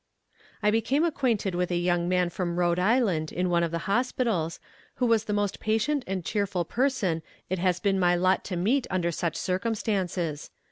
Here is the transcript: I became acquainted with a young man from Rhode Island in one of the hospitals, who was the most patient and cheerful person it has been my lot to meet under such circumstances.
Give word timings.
I 0.63 0.71
became 0.71 1.03
acquainted 1.05 1.53
with 1.53 1.69
a 1.69 1.77
young 1.77 2.09
man 2.09 2.31
from 2.31 2.57
Rhode 2.57 2.79
Island 2.79 3.31
in 3.31 3.51
one 3.51 3.61
of 3.61 3.69
the 3.69 3.77
hospitals, 3.85 4.59
who 4.95 5.05
was 5.05 5.25
the 5.25 5.31
most 5.31 5.59
patient 5.59 6.03
and 6.07 6.25
cheerful 6.25 6.65
person 6.65 7.21
it 7.51 7.59
has 7.59 7.79
been 7.79 7.99
my 7.99 8.15
lot 8.15 8.43
to 8.45 8.55
meet 8.55 8.87
under 8.89 9.11
such 9.11 9.35
circumstances. 9.35 10.49